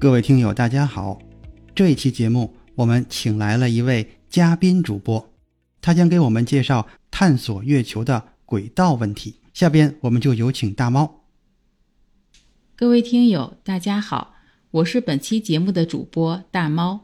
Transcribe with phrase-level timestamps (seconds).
[0.00, 1.20] 各位听友，大家好！
[1.74, 5.30] 这一期节目我们请来了一位嘉宾主播，
[5.82, 9.34] 他将给我们介绍探索月球的轨道问题。
[9.52, 11.26] 下边我们就有请大猫。
[12.74, 14.36] 各位听友，大家好，
[14.70, 17.00] 我是本期节目的主播大猫。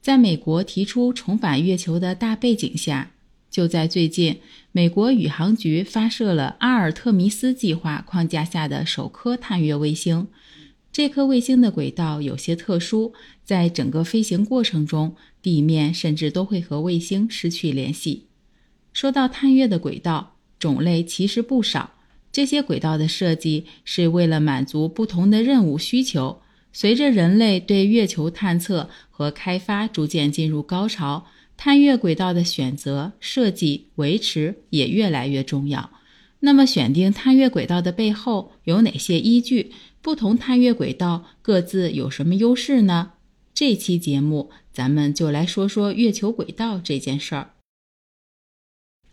[0.00, 3.12] 在美国提出重返月球的大背景下，
[3.48, 4.40] 就在最近，
[4.72, 10.26] 美国宇航局发射了阿尔特弥斯计划框架下的首颗探月卫星。
[10.92, 13.12] 这颗卫星的轨道有些特殊，
[13.44, 18.26] 在整个飞行过程中，地面甚至都会和卫星失去联系。
[18.92, 21.92] 说到探月的轨道，种类其实不少，
[22.32, 26.42] 这些轨道的设计是为了满足不同的任务需求。
[26.72, 35.90] 随着人类对月球探测和开发逐渐进入高潮，探月轨道的选择、设计、维持也越来越重要。
[36.40, 39.72] 那么，选定探月轨道的背后有哪些依据？
[40.02, 43.12] 不同探月轨道各自有什么优势呢？
[43.52, 47.50] 这期节目咱们就来说说月球轨道这件事儿。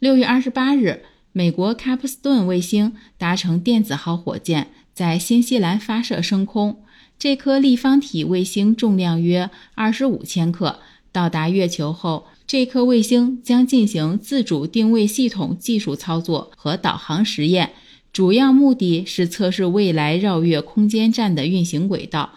[0.00, 6.82] 六月二十八日，美国卡普斯顿卫星搭乘电子号火箭在新西兰发射升空。
[7.16, 10.80] 这颗立方体卫星重量约二十五千克，
[11.12, 17.74] 到达月球后，这颗卫星将进行自主定位系统技术操作和导航实验，
[18.12, 22.34] 主要目的是测试未来绕月空间站的运行轨道。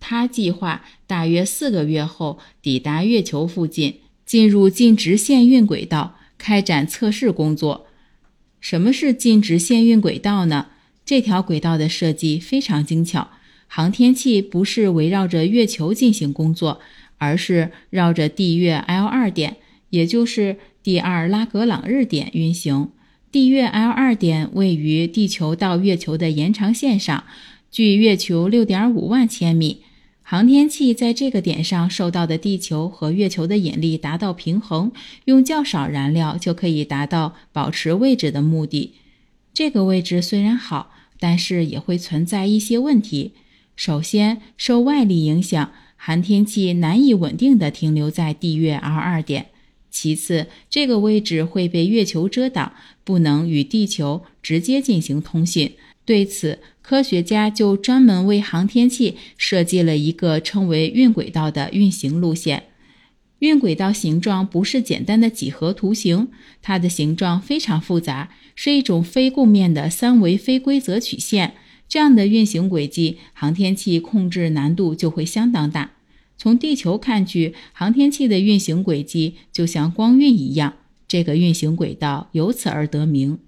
[0.00, 7.86] 它计划大约四个月后抵达月球附近，进入近直线运轨道，开展测试工作。
[8.60, 10.68] 什么是近直线运轨道呢？
[11.04, 13.28] 这条轨道的设计非常精巧。
[13.66, 16.80] 航天器不是围绕着月球进行工作，
[17.18, 19.58] 而是绕着地月 L 二点，
[19.90, 22.92] 也就是第二拉格朗日点运行。
[23.30, 27.24] 地月 L 二点位于地球到月球的延长线上，
[27.70, 29.82] 距月球六点五万千米。
[30.22, 34.92] 航天器在这个点上受到的地球和月球的引力达到平衡，
[35.26, 38.94] 用较少燃料就可以达到保持位置的目的。
[39.52, 40.90] 这个位置虽然好，
[41.20, 43.32] 但是也会存在一些问题。
[43.76, 49.48] 首先，受外力影响，航天器难以稳定地停留在地月 L 二点。
[49.90, 52.72] 其次，这个位置会被月球遮挡，
[53.04, 55.72] 不能与地球直接进行通信。
[56.04, 62.64] 对此，科学家就专门为航天器设计了一个称为运轨道的运行路线。
[63.40, 66.28] 运轨道形状不是简单的几何图形，
[66.60, 71.54] 它的形状非常复杂，是一种非共面的三维非规则曲线。
[71.88, 75.92] 这样的运行轨迹，航天器控制难度就会相当大。
[76.38, 80.76] 从地球看去，航天器的运行轨迹就像光晕一样，
[81.06, 83.38] 这个运行轨道由此而得名。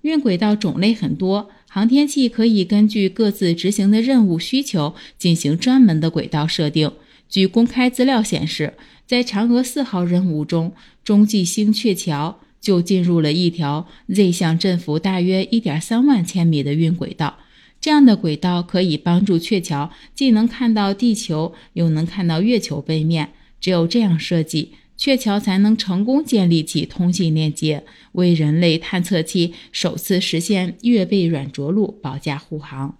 [0.00, 6.90] 运轨道种类很多，航天器可以根据各自执行的任务需求进行专门的轨道设定。
[7.28, 8.74] 据公开资料显示，
[9.06, 10.72] 在嫦娥四号任务中，
[11.04, 12.40] 中继星鹊桥。
[12.60, 17.38] 就进入了一条 z 向振幅大约一点三万千米的运轨道。
[17.80, 23.32] 这样的轨道可以帮助鹊桥既能看到地球，又能看到月球背面。
[23.58, 32.98] 只有这样设计，鹊桥才能成功建立起通信链接，为人类探测器首次实现月背软着陆保驾护航。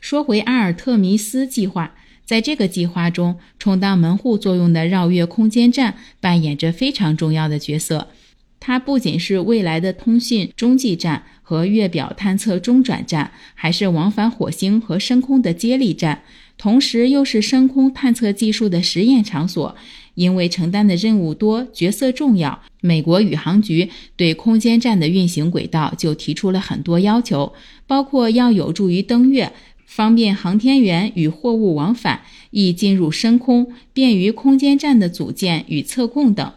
[0.00, 8.08] 说回阿尔特弥斯计划，在这个计划中，充当门户作用的绕月空间站扮演着非常重要的角色。
[8.66, 16.24] 它不仅是未来的通讯中继站和月表探测中转站，还是往返火星和深空的接力站，
[16.58, 19.76] 同时又是深空探测技术的实验场所。
[20.16, 27.52] 因为承担的任务多、角色重要，美国宇航局对空间站的运行轨道就提出了很多要求，
[27.86, 29.52] 包括要有助于登月、
[29.86, 36.52] 方便航天员与货物往返、易进入深空、便于空间站的组建与测控等。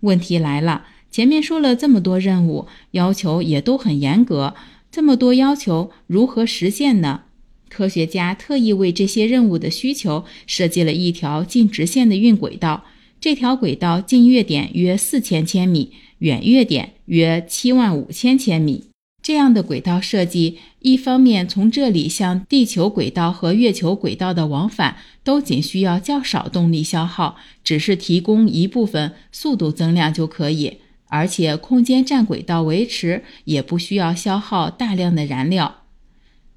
[0.00, 0.84] 问题来了。
[1.10, 4.54] 前面说了这么多任务，要求也都很严格。
[4.90, 7.22] 这么多要求如何实现呢？
[7.68, 12.84] 科学家特意为这些任务的需求设计了一条近直线的运轨道。
[13.20, 18.84] 这条轨道近月点约四千千米，远月点约七万五千千米。
[19.20, 30.78] 这样的轨道设计，一方面从这里向地球轨道和月球轨道的往返都仅需要较少动力消耗，只是提供一部分速度增量就可以，
[31.08, 35.82] 而且空间站轨道维持也不需要消耗大量的燃料。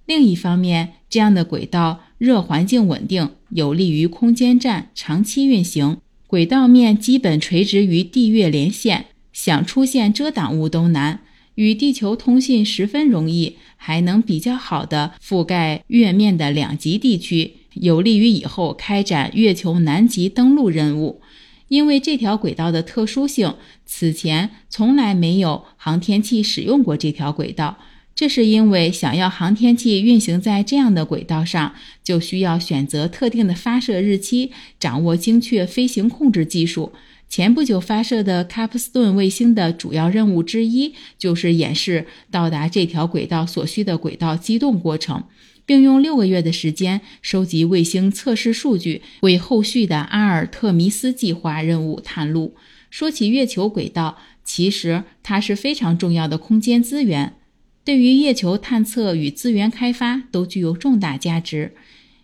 [0.05, 5.97] 另一方面，这样的轨道热环境稳定，有利于空间站长期运行。
[6.27, 11.21] 轨道面基本垂直于地月连线，想出现遮挡物都难。
[11.55, 21.21] 与地球通信十分容易，还能比较好的覆盖月面的两极地区，有利于以后开展月球南极登陆任务。
[21.71, 27.77] 因为这条轨道的特殊性，此前从来没有航天器使用过这条轨道。
[28.13, 31.73] 这是因为想要航天器运行在这样的轨道上，
[32.03, 34.51] 就需要选择特定的发射日期，
[34.81, 36.91] 掌握精确飞行控制技术。
[37.29, 45.23] 前不久发射的卡普斯顿卫星的主要任务之一，就是演示到达这条轨道所需的轨道机动过程，
[45.65, 52.55] 并用六个月的时间收集卫星测试数据，为后续的阿尔特弥斯计划任务探路。
[52.89, 57.35] 说起月球轨道，其实它是非常重要的空间资源。
[57.83, 61.73] 对于月球探测与资源开发都具有重大价值。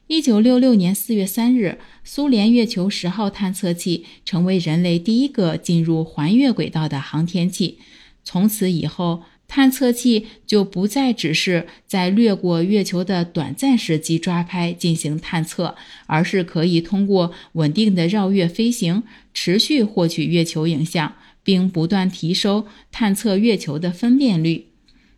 [0.08, 7.80] 一九六六年四月三日，苏联月球十号探测器成为人类第一个进入环月轨道的航天器。
[8.24, 9.24] 从此以后，
[9.58, 15.76] 探测器就不再只是在掠过月球的短暂时机抓拍进行探测，
[16.06, 19.02] 而是可以通过稳定的绕月飞行，
[19.34, 24.68] 持续获取月球影像，并不断提升探测月球的分辨率。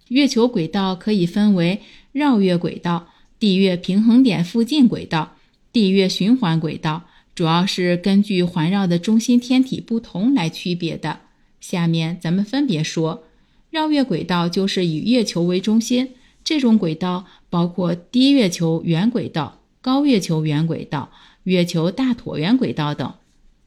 [0.08, 1.82] 月球轨道可以分为
[2.14, 5.36] 绕月轨道、地月平衡点附近轨道、
[5.74, 7.04] 地月循环轨道，
[7.36, 11.20] 主要是根据环绕的中心天体不同来区别的。
[11.60, 13.26] 下面咱们分别说，
[13.70, 16.10] 绕月轨道就是以月球为中心，
[16.44, 21.12] 这种轨道包括低月球圆轨道、高月球圆轨道、
[21.44, 23.14] 月球大椭圆轨道等。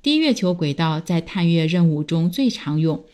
[0.02, 3.04] 低月球轨道在探月任务中最常用。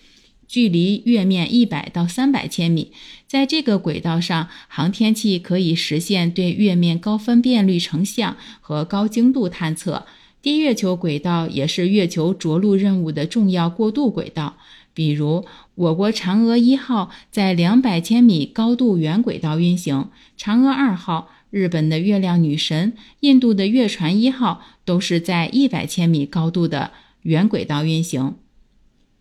[0.46, 2.90] 距离月面一百到三百千米，
[3.26, 10.06] 在这个轨道上，航天器可以实现对月面高分辨率成像和高精度探测。
[10.40, 14.56] 低月球轨道也是月球着陆任务的重要过渡轨道。
[14.98, 15.44] 比如，
[15.76, 26.90] 我国嫦娥一号在两百千米高度圆轨道运行，嫦娥二号、日本的月亮女神、印度的月船一号都是在一百千米高度的
[27.22, 28.34] 圆轨道运行。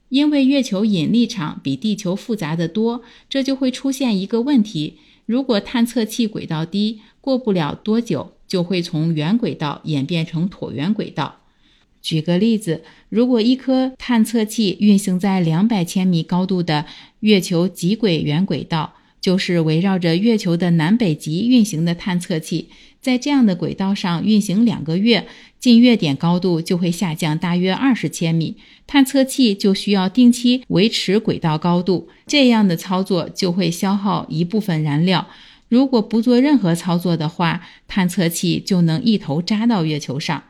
[0.10, 4.98] 因为月球引力场比地球复杂的多，这就会出现一个问题：
[5.28, 11.42] 如果探测器轨道低，过不了多久就会从圆轨道演变成椭圆轨道。
[12.08, 16.86] 举个例子，如果一颗探测器运行在两百千米高度的
[17.20, 22.70] 月球极轨圆轨道，就是围绕着月球的南北极运行的探测器。
[23.02, 25.28] 在这样的轨道上运行两个月，
[25.60, 28.56] 近月点高度就会下降大约二十千米，
[28.88, 32.08] 探测器就需要定期维持轨道高度。
[32.26, 35.28] 这样的操作就会消耗一部分燃料。
[35.68, 40.42] 如果不做任何操作的话，探测器就能一头扎到月球上。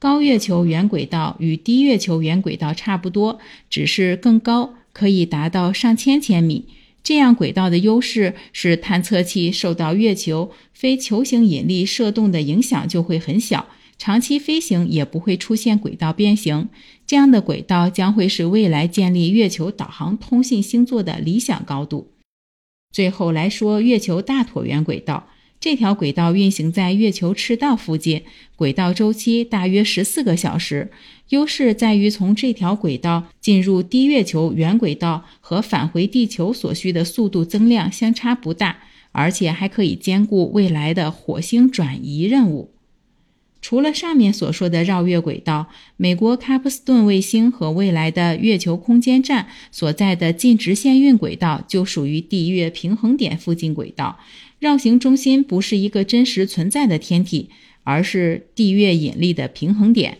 [0.00, 6.66] 高月球圆轨道与低月球圆轨道差不多，只是更高，可以达到上千千米。
[7.02, 16.68] 这样轨道的优势是，探测器受到月球非球形引力射动的影响就会很小，长期飞行也不会出现轨道变形。
[17.04, 22.12] 这样的轨道将会是未来建立月球导航通信星座的理想高度。
[22.92, 25.28] 最后来说，月球大椭圆轨道。
[25.60, 28.22] 这条轨道运行在月球赤道附近，
[28.54, 30.92] 轨道周期大约十四个小时。
[31.30, 38.78] 优势在于从这条轨道进入低月球圆轨道和返回地球所需的速度增量相差不大，
[39.10, 42.70] 而且还可以兼顾未来的火星转移任务。
[43.60, 54.20] 除了上面所说的绕月轨道，美国卡普斯顿卫星和未来的月球空间站所在的近直线运轨道就属于地月平衡点附近轨道。
[54.58, 57.50] 绕行中心不是一个真实存在的天体，
[57.84, 60.18] 而是地月引力的平衡点。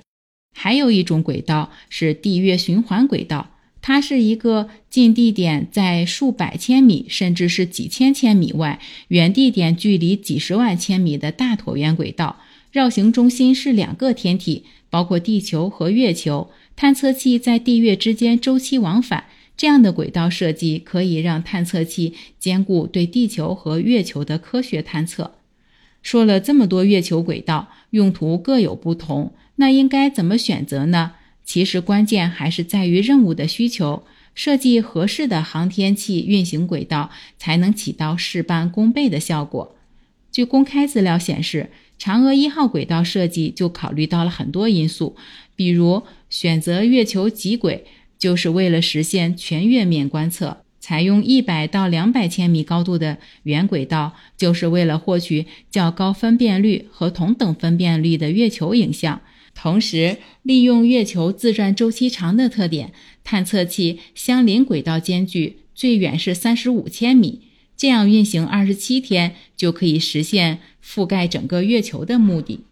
[0.55, 12.41] 还有一种轨道是地月循环轨道，它是一个近地点在数百千米，甚至是几千千米外，远地点距离几十万千米的大椭圆轨道。
[12.71, 16.51] 绕行中心是两个天体，包括地球和月球。
[16.77, 19.25] 探测器在地月之间周期往返。
[19.59, 25.33] 这样的轨道设计可以让探测器兼顾对地球和月球的科学探测。
[26.01, 31.17] 说了这么多月球轨道用途各有不同，那应该怎么选择呢？
[31.45, 34.05] 其实关键还是在于任务的需求。
[34.35, 39.75] 设计合适的航天器运行轨道，才能起到事半功倍的效果。
[40.31, 45.17] 据公开资料显示，嫦娥一号轨道设计就考虑到了很多因素，
[45.57, 47.85] 比如选择月球极轨，
[48.19, 59.21] 就是为了实现全月面观测；采用一百到两百千米高度的圆轨道，就是为了获取较高分辨率和同等分辨率的月球影像。
[59.55, 62.93] 同时，利用月球自转周期长的特点，
[63.25, 67.43] 探测器相邻轨道间距最远是三十五千米。
[67.77, 72.65] 这样运行二十七天就可以实现覆盖整个月球的目的。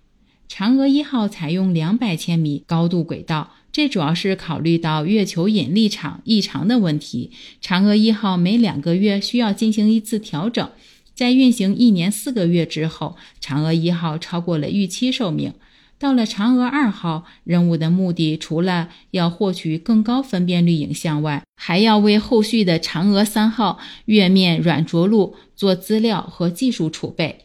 [0.49, 7.33] 嫦娥一号采用两百千米高度轨道，这主要是考虑到月球引力场异常的问题。
[7.63, 10.71] 嫦娥一号每两个月需要进行一次调整，
[11.15, 15.53] 在运行一年四个月之后，嫦娥一号超过了预期寿命。
[15.99, 27.41] 到了嫦娥二号，任务的目的除了要获取更高分辨率影像外，还要为后续的嫦娥三号月面软着陆做资料和技术储备。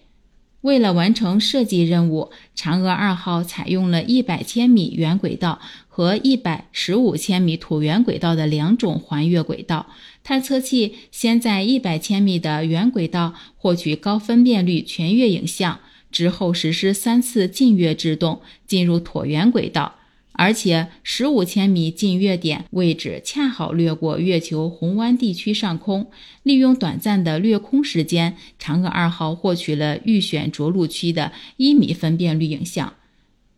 [0.62, 9.88] 为了完成设计任务，嫦娥二号采用了一百千米圆轨道和一百十五千米椭圆轨道的两种环月轨道。
[10.24, 15.80] 探测器先在一百千米的圆轨道获取高分辨率全月影像。
[16.12, 19.96] 之后实施三次近月制动，进入椭圆轨道，
[20.42, 26.10] 而且十五千米近月点位置恰好掠过月球红湾地区上空。
[26.42, 32.96] 利用短暂的掠空时间，嫦娥二号获取了预选着陆区的一米分辨率影像。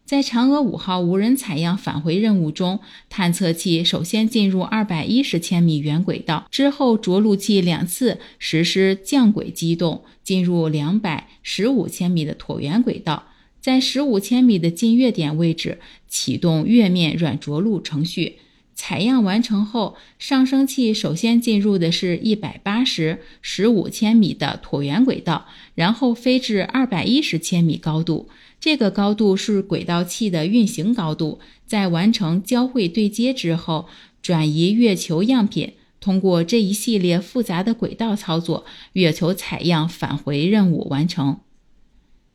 [0.04, 13.24] 在嫦娥五号无人采样返回任务中，探测器首先进入二百一十千米圆轨道，之后着陆器两次实施降轨机动，进入两百十五千米的椭圆轨道，
[13.64, 15.80] 在十五千米的近月点位置
[16.10, 18.40] 启动月面软着陆程序。
[18.76, 28.28] 采样完成后，上升器首先进入的是一百八十十五千米的椭圆轨道，然后飞至二百一十千米高度。
[28.60, 31.40] 这个高度是轨道器的运行高度。
[31.66, 33.88] 在完成交会对接之后，
[34.22, 41.40] 转移月球样品，通过这一系列复杂的轨道操作，月球采样返回任务完成。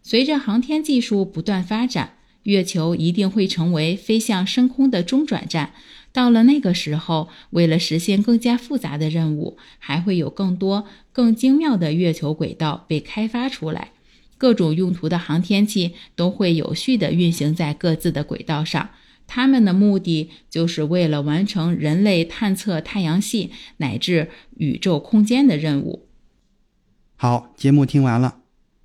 [0.09, 5.75] 随着航天技术不断发展，月球一定会成为飞向深空的中转站。
[6.15, 13.91] 到了那个时候，为了实现更加复杂的任务，还会有更多更精妙的月球轨道被开发出来。
[14.39, 18.89] 各种用途的航天器都会有序地运行在各自的轨道上，
[19.27, 26.09] 它们的目的就是为了完成人类探测太阳系乃至宇宙空间的任务。
[27.17, 28.39] 好，节目听完了，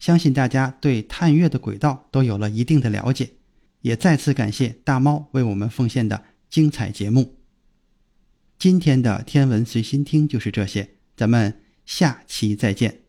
[0.03, 3.29] 相信大家对探月的轨道都有了一定的了解，
[3.79, 7.37] 也再次感谢大猫为我们奉献的精彩节目。
[8.59, 13.02] 今天的天文随心听就是这些，咱们下期再见。